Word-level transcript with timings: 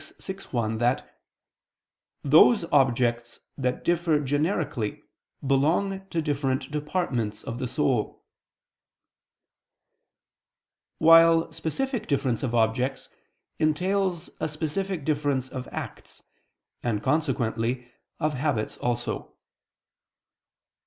_vi, 0.35 0.43
1, 0.49 0.79
that 0.79 1.15
"those 2.23 2.63
objects 2.71 3.41
that 3.55 3.83
differ 3.83 4.19
generically 4.19 5.03
belong 5.45 6.03
to 6.07 6.23
different 6.23 6.71
departments 6.71 7.43
of 7.43 7.59
the 7.59 7.67
soul"); 7.67 8.25
while 10.97 11.51
specific 11.51 12.07
difference 12.07 12.41
of 12.41 12.55
objects 12.55 13.09
entails 13.59 14.31
a 14.39 14.47
specific 14.47 15.05
difference 15.05 15.47
of 15.49 15.67
acts, 15.71 16.23
and 16.81 17.03
consequently 17.03 17.87
of 18.19 18.33
habits 18.33 18.77
also. 18.77 19.35